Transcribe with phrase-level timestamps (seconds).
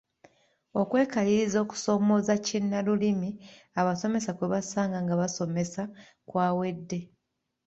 [0.81, 3.29] Okwekaliriza okusoomooza kinnalulimi
[3.79, 5.83] abasomesa kwe basanga nga basomesa
[6.27, 6.99] kwawedde.